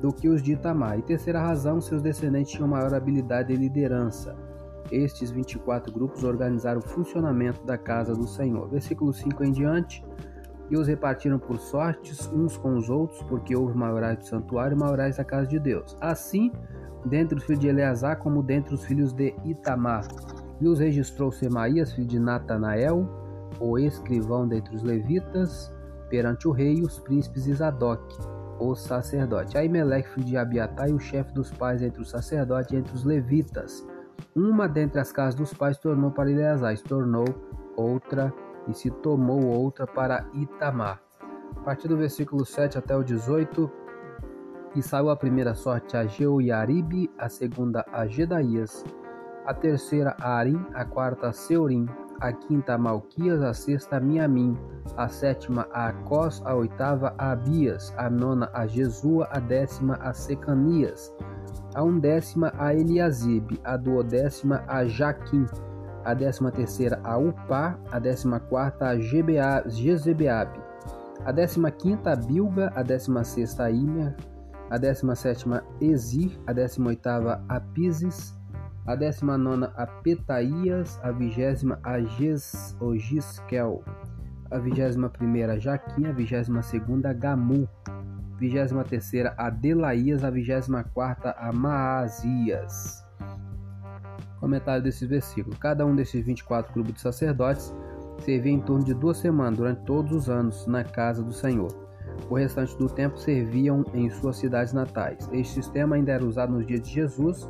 [0.00, 0.98] do que os de Itamar.
[0.98, 4.36] E terceira razão, seus descendentes tinham maior habilidade de liderança.
[4.90, 8.68] Estes 24 grupos organizaram o funcionamento da casa do Senhor.
[8.68, 10.04] Versículo 5 em diante.
[10.70, 14.78] E os repartiram por sortes uns com os outros, porque houve maiorais do santuário e
[14.78, 15.96] maiorais da casa de Deus.
[16.00, 16.52] Assim,
[17.04, 20.06] dentre os filhos de Eleazar como dentre os filhos de Itamar.
[20.60, 23.08] E os registrou Semaías, filho de Natanael,
[23.60, 25.72] o escrivão dentre os levitas,
[26.08, 28.02] perante o rei e os príncipes e Zadok,
[28.58, 29.56] o sacerdote.
[29.56, 33.86] Aimeleque, filho de Abiatai, o chefe dos pais entre os sacerdotes e entre os levitas.
[34.34, 37.24] Uma dentre as casas dos pais tornou para Eleazar, se tornou
[37.76, 38.32] outra
[38.68, 41.00] e se tomou outra para Itamar.
[41.56, 43.70] A partir do versículo 7 até o 18,
[44.74, 48.84] e saiu a primeira sorte a Jeuiaribe, a segunda a Gedaías,
[49.46, 51.88] a terceira a Arim, a quarta a Seurim,
[52.20, 54.56] a quinta a Malquias, a sexta a Miamim,
[54.96, 60.12] a sétima a Acós, a oitava a Abias, a nona a Jesua, a décima a
[60.12, 61.14] Secanias,
[61.74, 65.46] a undécima a Eliasibe, a duodécima a Jaquim,
[66.08, 70.58] a décima terceira a Upá, a décima quarta a Jezebeabe,
[71.22, 74.16] a décima quinta a Bilga, a décima sexta a Imer,
[74.70, 78.34] a 17 Ezir, a 18 Apises,
[78.86, 83.84] a 19 a Petaías, a 20 a Ges, o Giskel,
[84.50, 87.68] a 21 Jaquim, a 22 Gamu,
[88.34, 93.07] a 23 Adelaías, a 24 a Maazias.
[94.40, 95.56] Comentário desse versículo.
[95.56, 97.74] Cada um desses 24 grupos de sacerdotes
[98.20, 101.68] servia em torno de duas semanas durante todos os anos na casa do Senhor.
[102.28, 105.28] O restante do tempo serviam em suas cidades natais.
[105.32, 107.48] Este sistema ainda era usado nos dias de Jesus,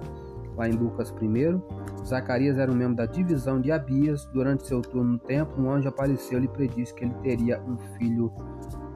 [0.57, 1.61] lá em Lucas I.
[2.05, 4.27] Zacarias era um membro da divisão de Abias.
[4.27, 8.33] Durante seu turno no templo, um anjo apareceu e predisse que ele teria um filho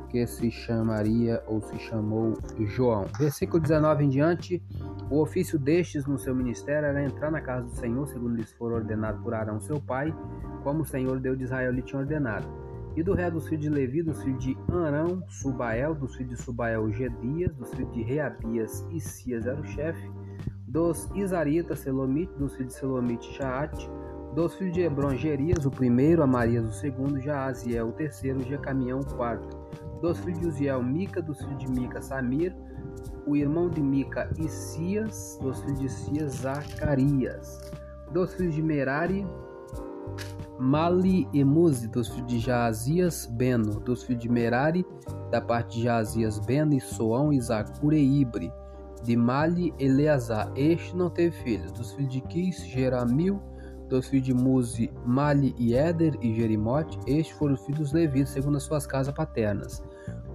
[0.08, 3.06] que se chamaria ou se chamou João.
[3.18, 4.62] Versículo 19 em diante.
[5.10, 8.72] O ofício destes no seu ministério era entrar na casa do Senhor, segundo lhes for
[8.72, 10.14] ordenado por Arão, seu pai,
[10.62, 12.46] como o Senhor Deus de Israel lhe tinha ordenado.
[12.96, 16.42] E do resto dos filhos de Levi, dos filhos de Arão, Subael, dos filhos de
[16.42, 20.10] Subael, Gedias, dos filhos de Reabias, Isias era o chefe,
[20.66, 23.90] dos Isaritas, Selomite, dos filhos de Selomite, Jaate,
[24.34, 29.14] dos filhos de Hebron, Gerias, o primeiro, Amarias, o segundo, Jaaziel, o terceiro, Jecamião, o
[29.14, 29.56] quarto,
[30.00, 32.54] dos filhos de Uziel, Mica, dos filhos de Mica, Samir,
[33.26, 37.72] o irmão de Mica, Isias, dos filhos de Isias, Zacarias,
[38.12, 39.26] dos filhos de Merari,
[40.58, 44.86] Mali e Muzi, dos filhos de Jaazias, Beno, dos filhos de Merari,
[45.30, 48.52] da parte de Jaazias, Beno, e Soão, Isacur e Ibre,
[49.02, 53.40] de Mali, Eleazar, este não teve filhos, dos filhos de Quis, Jeramil,
[53.88, 58.56] dos filhos de Muzi, Mali e Éder e Jerimote, estes foram os filhos levitas, segundo
[58.56, 59.82] as suas casas paternas.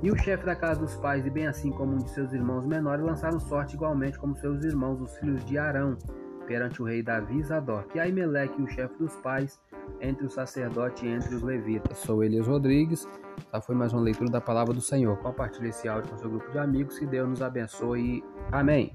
[0.01, 2.65] E o chefe da casa dos pais, e bem assim como um de seus irmãos
[2.67, 5.97] menores, lançaram sorte igualmente como seus irmãos, os filhos de Arão,
[6.45, 9.59] perante o rei Davi e Zadok, e Aimeleque, o chefe dos pais,
[9.99, 11.97] entre o sacerdote e entre os levitas.
[11.97, 13.07] Sou Elias Rodrigues,
[13.51, 15.17] essa foi mais uma leitura da palavra do Senhor.
[15.17, 18.23] Compartilhe esse áudio com seu grupo de amigos, que Deus nos abençoe.
[18.51, 18.93] Amém.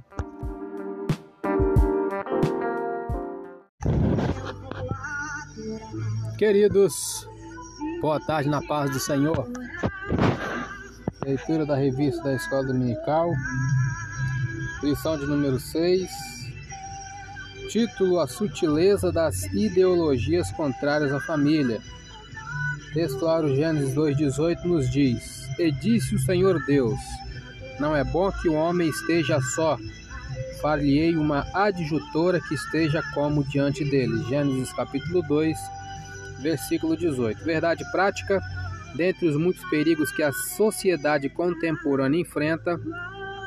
[6.39, 7.29] Queridos,
[8.01, 9.47] boa tarde na paz do Senhor.
[11.25, 13.33] Leitura da revista da Escola Dominical,
[14.83, 16.11] lição de número 6.
[17.71, 21.81] Título: A sutileza das ideologias contrárias à família.
[22.93, 26.99] Textuário Gênesis 2,18 nos diz: E disse o Senhor Deus:
[27.79, 29.79] Não é bom que o homem esteja só.
[30.61, 34.25] Far-lhe-ei uma adjutora que esteja como diante dele.
[34.29, 35.57] Gênesis capítulo 2,
[36.41, 37.45] versículo 18.
[37.45, 38.43] Verdade prática:
[38.95, 42.81] dentre os muitos perigos que a sociedade contemporânea enfrenta,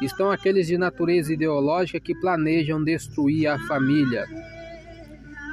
[0.01, 4.25] estão aqueles de natureza ideológica que planejam destruir a família.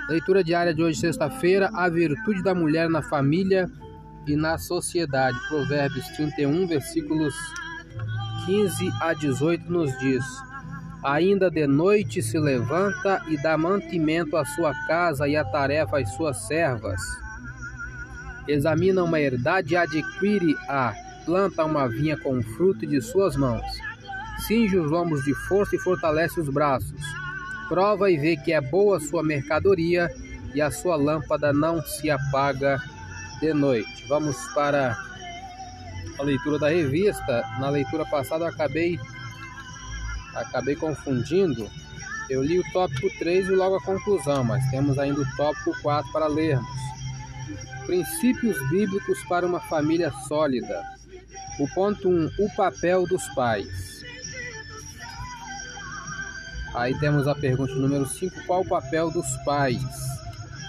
[0.08, 3.70] Leitura diária de hoje, sexta-feira: A virtude da mulher na família
[4.26, 5.38] e na sociedade.
[5.48, 7.34] Provérbios 31, versículos
[8.46, 10.24] 15 a 18 nos diz:
[11.04, 16.12] Ainda de noite se levanta e dá mantimento à sua casa e a tarefa às
[16.14, 17.00] suas servas
[18.48, 23.64] examina uma herdade e adquire-a, planta uma vinha com o fruto de suas mãos,
[24.46, 27.00] cinge os lombos de força e fortalece os braços,
[27.68, 30.10] prova e vê que é boa sua mercadoria
[30.54, 32.80] e a sua lâmpada não se apaga
[33.40, 34.06] de noite.
[34.08, 34.96] Vamos para
[36.18, 37.42] a leitura da revista.
[37.58, 38.98] Na leitura passada eu acabei
[40.34, 41.68] acabei confundindo.
[42.30, 46.10] Eu li o tópico 3 e logo a conclusão, mas temos ainda o tópico 4
[46.12, 46.70] para lermos.
[47.86, 50.82] Princípios bíblicos para uma família sólida.
[51.58, 54.02] O ponto 1, um, o papel dos pais.
[56.74, 59.82] Aí temos a pergunta número 5, qual o papel dos pais?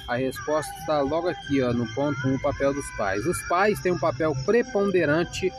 [0.07, 3.25] A resposta está logo aqui, ó, no ponto 1, um, o papel dos pais.
[3.25, 5.51] Os pais têm um papel preponderante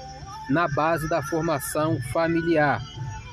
[0.50, 2.82] na base da formação familiar.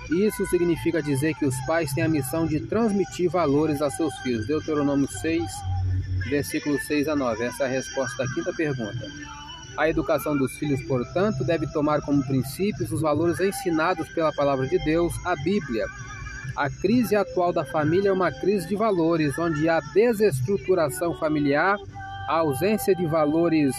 [0.10, 4.48] Isso significa dizer que os pais têm a missão de transmitir valores a seus filhos.
[4.48, 5.44] Deuteronômio 6,
[6.32, 7.44] versículos 6 a 9.
[7.44, 9.06] Essa é a resposta da quinta pergunta.
[9.78, 14.80] A educação dos filhos, portanto, deve tomar como princípios os valores ensinados pela palavra de
[14.80, 15.86] Deus, a Bíblia.
[16.56, 21.78] A crise atual da família é uma crise de valores, onde a desestruturação familiar,
[22.28, 23.76] a ausência de valores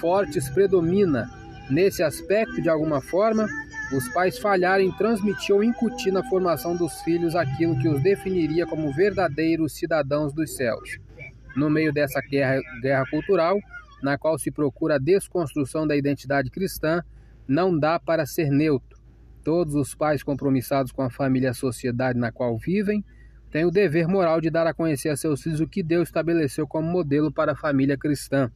[0.00, 1.30] fortes predomina.
[1.70, 3.46] Nesse aspecto, de alguma forma,
[3.92, 8.66] os pais falharam em transmitir ou incutir na formação dos filhos aquilo que os definiria
[8.66, 10.98] como verdadeiros cidadãos dos céus.
[11.56, 13.58] No meio dessa guerra, guerra cultural,
[14.02, 17.02] na qual se procura a desconstrução da identidade cristã,
[17.46, 18.98] não dá para ser neutro.
[19.42, 23.02] Todos os pais compromissados com a família e a sociedade na qual vivem
[23.50, 26.66] têm o dever moral de dar a conhecer a seus filhos o que Deus estabeleceu
[26.66, 28.50] como modelo para a família cristã.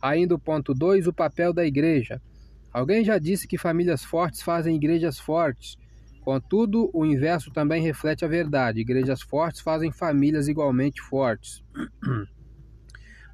[0.00, 2.22] Ainda o ponto 2, o papel da igreja.
[2.72, 5.76] Alguém já disse que famílias fortes fazem igrejas fortes.
[6.20, 8.80] Contudo, o inverso também reflete a verdade.
[8.80, 11.64] Igrejas fortes fazem famílias igualmente fortes.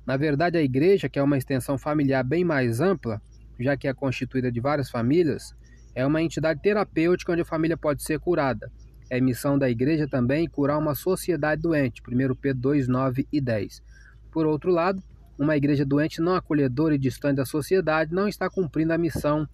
[0.07, 3.21] Na verdade, a igreja, que é uma extensão familiar bem mais ampla,
[3.59, 5.55] já que é constituída de várias famílias,
[5.95, 8.71] é uma entidade terapêutica onde a família pode ser curada.
[9.11, 12.03] É missão da igreja também curar uma sociedade doente.
[12.07, 13.83] 1 Pedro 2, 9 e 10.
[14.31, 15.03] Por outro lado,
[15.39, 19.47] uma igreja doente, não acolhedora e distante da sociedade, não está cumprindo a missão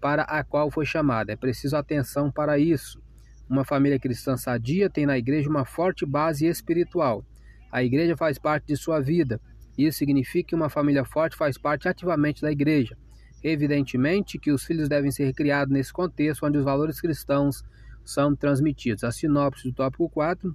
[0.00, 1.32] para a qual foi chamada.
[1.32, 3.00] É preciso atenção para isso.
[3.48, 7.24] Uma família cristã sadia tem na igreja uma forte base espiritual.
[7.72, 9.40] A igreja faz parte de sua vida.
[9.76, 12.96] Isso significa que uma família forte faz parte ativamente da igreja.
[13.42, 17.62] Evidentemente que os filhos devem ser criados nesse contexto onde os valores cristãos
[18.04, 19.04] são transmitidos.
[19.04, 20.54] A sinopse do tópico 4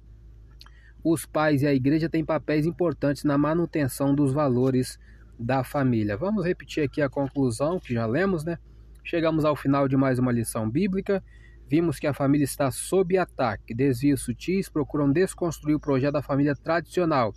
[1.04, 4.98] os pais e a igreja têm papéis importantes na manutenção dos valores
[5.38, 6.16] da família.
[6.16, 8.56] Vamos repetir aqui a conclusão que já lemos, né?
[9.04, 11.22] Chegamos ao final de mais uma lição bíblica.
[11.68, 13.74] Vimos que a família está sob ataque.
[13.74, 17.34] Desvios sutis procuram desconstruir o projeto da família tradicional.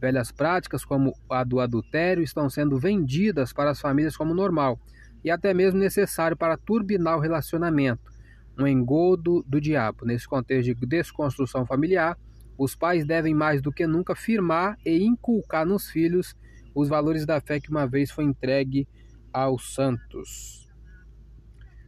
[0.00, 4.80] Velhas práticas, como a do adultério, estão sendo vendidas para as famílias como normal
[5.22, 8.10] e até mesmo necessário para turbinar o relacionamento.
[8.58, 10.06] Um engodo do diabo.
[10.06, 12.16] Nesse contexto de desconstrução familiar,
[12.60, 16.36] os pais devem mais do que nunca firmar e inculcar nos filhos
[16.74, 18.86] os valores da fé que uma vez foi entregue
[19.32, 20.68] aos santos.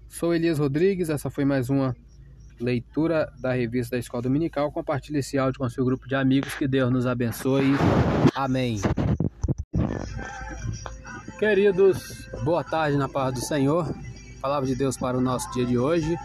[0.08, 1.94] Sou Elias Rodrigues, essa foi mais uma
[2.58, 4.72] leitura da revista da Escola Dominical.
[4.72, 6.54] Compartilhe esse áudio com seu grupo de amigos.
[6.54, 7.72] Que Deus nos abençoe.
[8.34, 8.80] Amém.
[11.38, 13.94] Queridos, boa tarde na paz do Senhor.
[14.40, 16.16] Palavra de Deus para o nosso dia de hoje.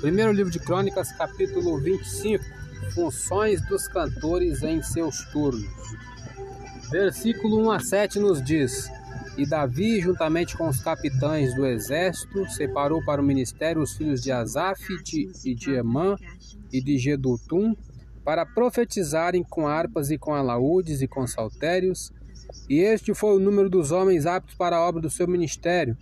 [0.00, 2.65] Primeiro livro de Crônicas, capítulo 25.
[2.94, 5.66] Funções dos cantores em seus turnos.
[6.90, 8.90] Versículo 1 a 7 nos diz:
[9.36, 14.32] E Davi, juntamente com os capitães do exército, separou para o ministério os filhos de
[14.32, 14.82] Asaf
[15.44, 16.16] e de Emã
[16.72, 17.74] e de Gedutum,
[18.24, 22.12] para profetizarem com harpas e com alaúdes e com saltérios.
[22.68, 25.96] E este foi o número dos homens aptos para a obra do seu ministério,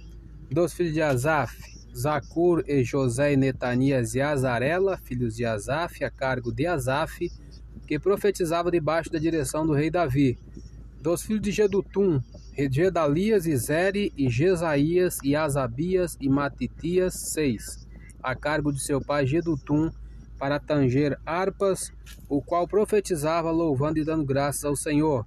[0.51, 6.53] dos filhos de Asaf, Zacur e José Netanias e Azarela, filhos de Asaf, a cargo
[6.53, 7.31] de Asaf,
[7.87, 10.37] que profetizava debaixo da direção do rei Davi.
[11.01, 12.21] Dos filhos de Gedutum,
[12.71, 17.87] Gedalias e Zeri e Jesaías e Asabias e Matitias, seis,
[18.23, 19.91] a cargo de seu pai Gedutum,
[20.39, 21.93] para tanger harpas,
[22.29, 25.25] o qual profetizava louvando e dando graças ao Senhor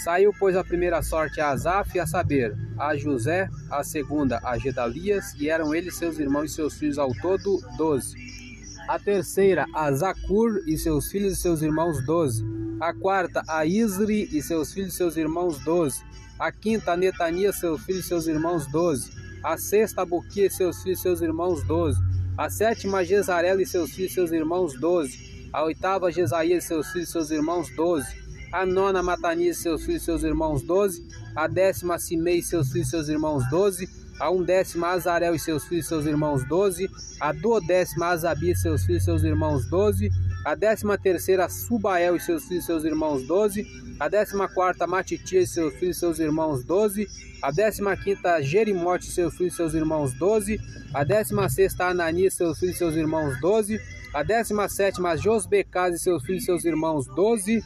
[0.03, 5.33] Saiu, pois, a primeira sorte a Asaf, a saber, a José, a segunda a Gedalias,
[5.38, 8.41] e eram eles seus irmãos e seus filhos ao todo doze.
[8.88, 12.45] A terceira, a Zacur e seus filhos e seus irmãos, doze.
[12.81, 16.03] A quarta, a Isri e seus filhos e seus irmãos, doze.
[16.38, 19.11] A quinta, a Netania, seus filhos e seus irmãos, doze.
[19.42, 21.99] A sexta, a e seus filhos e seus irmãos, doze.
[22.37, 25.49] A sétima, a e seus filhos e seus irmãos, doze.
[25.53, 28.23] A oitava, a e seus filhos e seus irmãos, doze.
[28.53, 31.07] A nona, Matanias e seus filhos e seus irmãos, doze.
[31.37, 35.64] A décima, Simei e seus filhos e seus irmãos, doze a undécima Azarel e seus
[35.64, 40.11] filhos e seus irmãos doze, a duodécima Azabi e seus filhos e seus irmãos doze,
[40.44, 43.66] a décima terceira Subael e seus filhos e seus irmãos doze,
[43.98, 47.09] a décima quarta Matitia e seus filhos e seus irmãos doze,
[47.42, 50.61] a décima quinta Jerimote e seus filhos e seus irmãos doze,
[50.92, 53.81] a décima sexta Ananias e seus filhos e seus irmãos doze,
[54.12, 57.62] a décima sétima Josbecas e seus filhos e seus irmãos doze,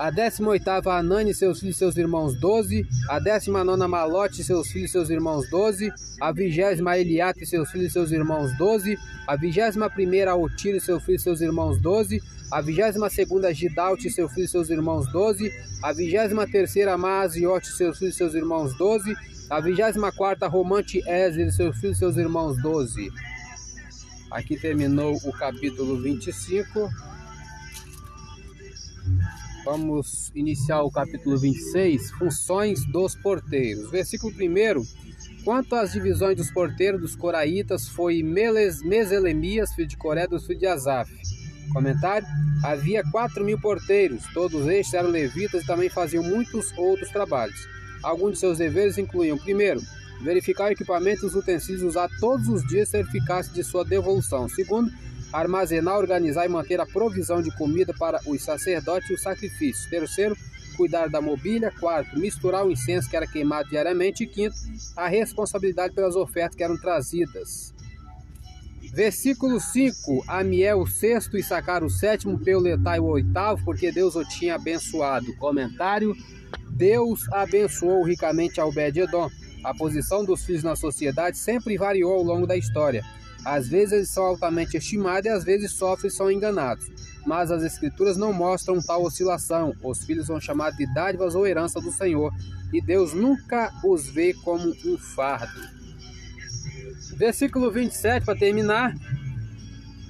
[0.00, 2.86] a 18ª Anani, seus filhos e seus irmãos, 12.
[3.06, 5.92] A 19ª Malote, seus filhos e seus irmãos, 12.
[6.18, 6.58] A 20
[6.98, 8.96] Eliate, seus filhos e seus irmãos, 12.
[9.26, 12.22] A 21ª Otiro, seus filhos e seus irmãos, 12.
[12.50, 15.52] A 22ª Gidalte, seus filhos e seus irmãos, 12.
[15.82, 19.14] A 23ª Maaziote, seus filhos e seus irmãos, 12.
[19.50, 23.12] A 24ª Romante Ezer, seus filhos e seus irmãos, 12.
[24.30, 26.88] Aqui terminou o capítulo 25.
[29.64, 33.90] Vamos iniciar o capítulo 26, funções dos porteiros.
[33.90, 35.44] Versículo 1.
[35.44, 40.60] Quanto às divisões dos porteiros dos coraitas, foi Meles, Meselemias, filho de Coré, dos filhos
[40.60, 41.10] de Asaf.
[41.72, 42.26] Comentário:
[42.64, 47.68] Havia quatro mil porteiros, todos estes eram levitas e também faziam muitos outros trabalhos.
[48.02, 49.80] Alguns de seus deveres incluíam, primeiro,
[50.22, 54.48] verificar o equipamento e os utensílios usados todos os dias e certificar-se de sua devolução.
[54.48, 54.90] Segundo,
[55.32, 59.88] armazenar, organizar e manter a provisão de comida para os sacerdotes e os sacrifícios.
[59.88, 60.36] Terceiro,
[60.76, 61.72] cuidar da mobília.
[61.78, 64.24] Quarto, misturar o incenso que era queimado diariamente.
[64.24, 64.56] E quinto,
[64.96, 67.74] a responsabilidade pelas ofertas que eram trazidas.
[68.92, 74.24] Versículo 5: Amiel o sexto e sacar o sétimo, Peuletai o oitavo, porque Deus o
[74.24, 75.36] tinha abençoado.
[75.36, 76.16] Comentário:
[76.70, 79.30] Deus abençoou ricamente a Obed-Edom.
[79.62, 83.04] A posição dos filhos na sociedade sempre variou ao longo da história.
[83.44, 86.86] Às vezes são altamente estimados e às vezes sofrem e são enganados.
[87.26, 89.74] Mas as escrituras não mostram tal oscilação.
[89.82, 92.32] Os filhos são chamados de dádivas ou herança do Senhor,
[92.72, 95.60] e Deus nunca os vê como um fardo.
[97.16, 98.94] Versículo 27, para terminar.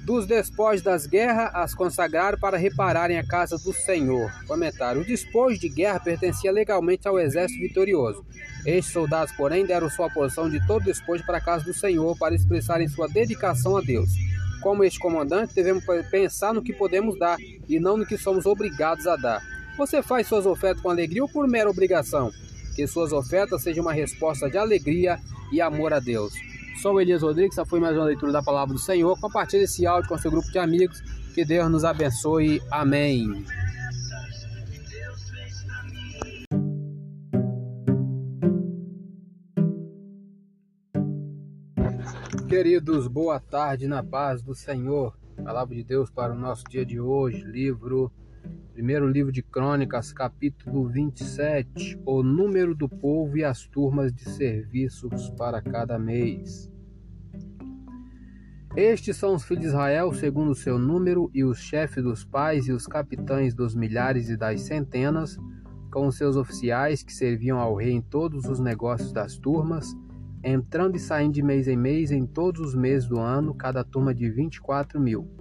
[0.05, 4.31] Dos despojos das guerras as consagraram para repararem a casa do Senhor.
[4.47, 8.25] Comentário: O despojo de guerra pertencia legalmente ao exército vitorioso.
[8.65, 12.35] Estes soldados, porém, deram sua porção de todo despojo para a casa do Senhor para
[12.35, 14.09] expressarem sua dedicação a Deus.
[14.61, 17.37] Como este comandante, devemos pensar no que podemos dar
[17.67, 19.41] e não no que somos obrigados a dar.
[19.77, 22.31] Você faz suas ofertas com alegria ou por mera obrigação?
[22.75, 25.19] Que suas ofertas sejam uma resposta de alegria
[25.51, 26.33] e amor a Deus.
[26.75, 29.19] Sou o Elias Rodrigues, essa foi mais uma leitura da palavra do Senhor.
[29.19, 31.01] Compartilhe esse áudio com seu grupo de amigos.
[31.33, 32.61] Que Deus nos abençoe.
[32.71, 33.45] Amém.
[42.47, 45.17] Queridos, boa tarde na paz do Senhor.
[45.43, 48.11] Palavra de Deus para o nosso dia de hoje, livro
[48.73, 55.29] Primeiro livro de Crônicas, capítulo 27, o número do povo e as turmas de serviços
[55.31, 56.71] para cada mês.
[58.75, 62.67] Estes são os filhos de Israel, segundo o seu número, e os chefes dos pais
[62.67, 65.37] e os capitães dos milhares e das centenas,
[65.91, 69.93] com os seus oficiais que serviam ao rei em todos os negócios das turmas,
[70.41, 74.13] entrando e saindo de mês em mês em todos os meses do ano, cada turma
[74.13, 75.40] de 24 mil.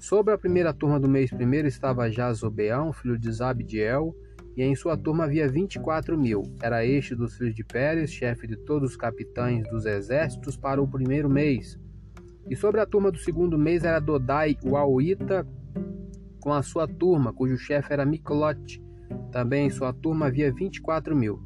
[0.00, 4.16] Sobre a primeira turma do mês primeiro estava Jazobeão, filho de Zabdiel,
[4.56, 6.42] e em sua turma havia vinte e quatro mil.
[6.62, 10.88] Era este dos filhos de Pérez, chefe de todos os capitães dos exércitos, para o
[10.88, 11.78] primeiro mês.
[12.48, 15.46] E sobre a turma do segundo mês era Dodai, o Auita,
[16.40, 18.82] com a sua turma, cujo chefe era Miklote.
[19.30, 21.42] Também em sua turma havia vinte e quatro mil.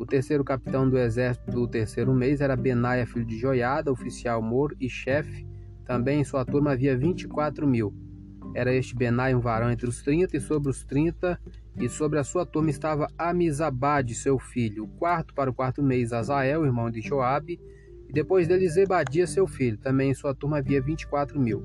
[0.00, 4.74] O terceiro capitão do exército do terceiro mês era Benaia, filho de Joiada, oficial mor
[4.80, 5.46] e chefe
[5.84, 7.94] também em sua turma havia vinte e quatro mil.
[8.54, 11.40] Era este Benai um varão entre os trinta, e sobre os trinta,
[11.76, 14.84] e sobre a sua turma estava Amizabade, seu filho.
[14.84, 17.60] O quarto para o quarto mês, Azael, irmão de Joabe,
[18.08, 19.76] e depois dele Zebadia, seu filho.
[19.78, 21.64] Também em sua turma havia vinte e quatro mil.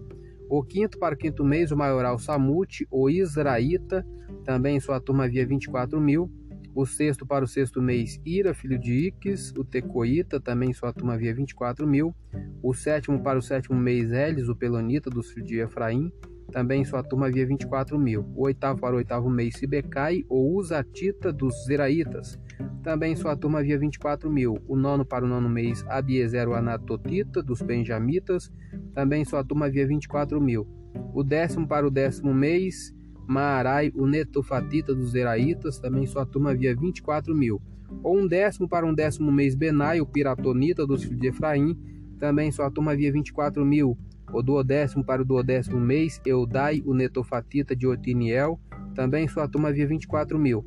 [0.49, 4.03] O quinto para o quinto mês, o maioral Samute, o Israíta,
[4.43, 6.31] também em sua turma havia vinte e quatro mil.
[6.79, 11.15] O sexto para o sexto mês, Ira, filho de Iques, o Tecoíta, também sua turma
[11.15, 12.15] havia 24 mil.
[12.63, 16.09] O sétimo para o sétimo mês, Elis, o Pelonita, dos filhos de Efraim,
[16.53, 18.25] também sua turma havia 24 mil.
[18.33, 22.39] O oitavo para o oitavo mês, Sibecai, ou Uzatita, dos Zeraitas,
[22.81, 24.57] também sua turma havia 24 mil.
[24.65, 28.49] O nono para o nono mês, Abiezer, o Anatotita, dos Benjamitas,
[28.93, 30.65] também sua turma havia 24 mil.
[31.13, 32.95] O décimo para o décimo mês,
[33.29, 37.61] Maarai, o netofatita dos Zeraitas, também sua turma havia 24 mil.
[38.01, 41.77] Ou um décimo para um décimo mês Benai, o piratonita dos filhos de Efraim,
[42.17, 43.95] também sua turma havia 24 mil.
[44.33, 48.59] O duodécimo para o duodécimo mês Eudai, o netofatita de Otiniel,
[48.95, 50.65] também sua turma havia 24 mil.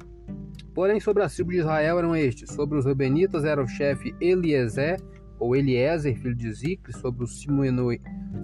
[0.72, 5.00] Porém, sobre as tribos de Israel eram estes: sobre os Rubenitas era o chefe Eliezer,
[5.36, 7.44] ou Eliezer, filho de Zicre, sobre os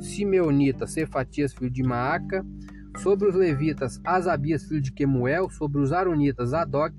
[0.01, 2.45] Simeonitas, Cefatias, filho de Maaca,
[2.99, 6.93] sobre os levitas Asabias, filho de Quemuel, sobre os aronitas Adoc,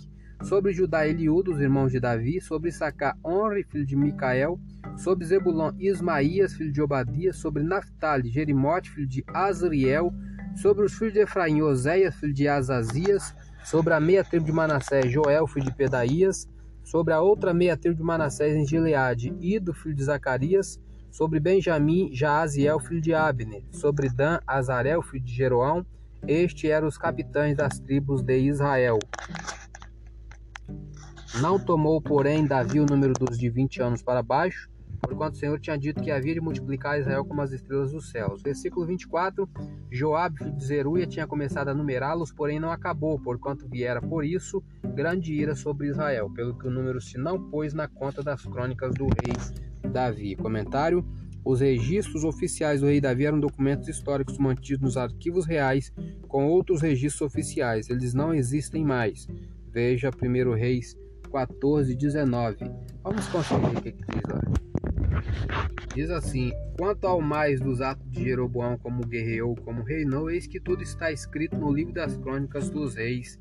[0.44, 4.58] sobre Judá Eliú, os irmãos de Davi, sobre Sacá Honre, filho de Micael,
[4.98, 10.14] sobre Zebulon Ismaías, filho de Obadias, sobre Naphtali Jerimote, filho de Azriel,
[10.56, 13.36] sobre os filhos de Efraim Oséias, filho de Azazias,
[13.66, 16.48] sobre a meia tribo de Manassés Joel, filho de Pedaías,
[16.82, 20.80] sobre a outra meia tribo de Manassés em Gileade, Ido, filho de Zacarias,
[21.12, 23.64] Sobre Benjamim, Jaaziel, filho de Abner.
[23.72, 25.86] Sobre Dan, Azarel, filho de Jeroão.
[26.28, 29.00] Estes eram os capitães das tribos de Israel.
[31.42, 35.60] Não tomou, porém, Davi o número dos de 20 anos para baixo, porquanto o Senhor
[35.60, 38.42] tinha dito que havia de multiplicar Israel como as estrelas dos céus.
[38.42, 39.50] Versículo 24:
[39.92, 44.62] Joabe, filho de Zeruia, tinha começado a numerá-los, porém não acabou, porquanto viera por isso
[44.94, 48.94] grande ira sobre Israel, pelo que o número se não pôs na conta das crônicas
[48.96, 50.36] do rei Davi.
[50.36, 51.06] Comentário:
[51.44, 55.92] Os registros oficiais do rei Davi eram documentos históricos mantidos nos arquivos reais
[56.28, 57.90] com outros registros oficiais.
[57.90, 59.28] Eles não existem mais.
[59.72, 60.98] Veja 1 Reis
[61.32, 62.58] 14, 19.
[63.04, 64.42] Vamos conferir o que, que diz lá.
[65.94, 70.60] Diz assim: Quanto ao mais dos atos de Jeroboão, como guerreou, como reinou, eis que
[70.60, 73.40] tudo está escrito no livro das crônicas dos reis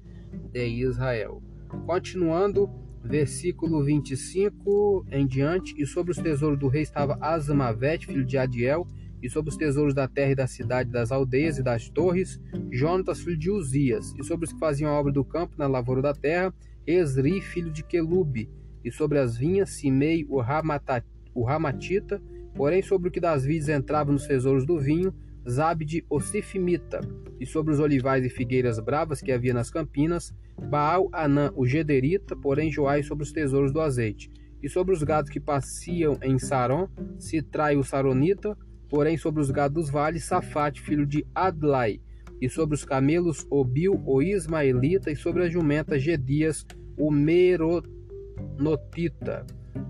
[0.53, 1.43] de Israel.
[1.87, 2.71] Continuando,
[3.03, 8.87] versículo 25 em diante, e sobre os tesouros do rei estava Azamavete, filho de Adiel,
[9.23, 12.41] e sobre os tesouros da terra e da cidade, das aldeias e das torres,
[12.71, 16.03] Jonatas, filho de Uzias, e sobre os que faziam a obra do campo na lavoura
[16.03, 16.55] da terra,
[16.87, 18.49] Esri, filho de Quelube,
[18.85, 22.23] e sobre as vinhas, Simei, o, Ramata, o Ramatita,
[22.55, 25.13] porém sobre o que das vides entrava nos tesouros do vinho,
[25.49, 27.01] Zabde, o Sifimita,
[27.41, 30.35] e sobre os olivais e figueiras bravas que havia nas campinas,
[30.69, 34.31] Baal Anã, o Gederita, porém Joai sobre os tesouros do azeite.
[34.63, 36.89] E sobre os gados que passeam em Saron,
[37.19, 42.01] Citrai o Saronita, porém sobre os gados dos vales, Safate, filho de Adlai,
[42.41, 47.87] e sobre os camelos, Obil, o Ismaelita, e sobre as jumentas, Gedias, o Meronotita,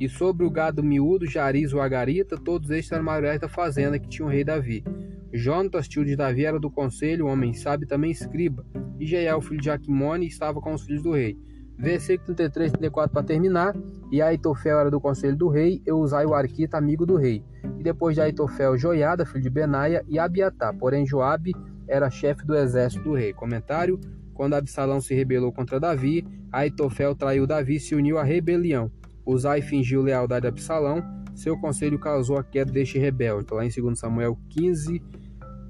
[0.01, 4.09] e sobre o gado miúdo, Jariz, o Agarita, todos estes eram maiores da fazenda que
[4.09, 4.84] tinha o rei Davi.
[5.32, 8.64] Jonatas, tio de Davi, era do conselho, homem sábio também escriba,
[8.99, 11.36] e Jeiel, filho de Aquimone, estava com os filhos do rei.
[11.78, 13.72] Versículo 33 e 34 para terminar.
[14.11, 17.45] E Aitofel era do conselho do rei, e Uzai o Arquita, amigo do rei.
[17.78, 20.72] E depois de Aitofel, Joiada, filho de Benaia, e Abiatá.
[20.72, 21.55] Porém, Joabe
[21.86, 23.32] era chefe do exército do rei.
[23.32, 24.01] Comentário:
[24.34, 28.91] Quando Absalão se rebelou contra Davi, Aitofel traiu Davi e se uniu à rebelião.
[29.29, 31.05] Uzai fingiu lealdade a Absalão.
[31.35, 33.43] Seu conselho causou a queda deste rebelde.
[33.43, 35.03] Está lá em 2 Samuel 15,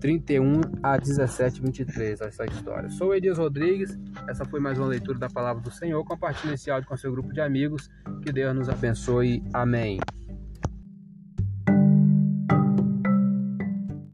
[0.00, 2.88] 31 a 17, 23, essa história.
[2.88, 3.98] Sou Elias Rodrigues,
[4.28, 6.04] essa foi mais uma leitura da palavra do Senhor.
[6.04, 7.90] Compartilhe esse áudio com seu grupo de amigos.
[8.22, 9.42] Que Deus nos abençoe.
[9.52, 9.98] Amém.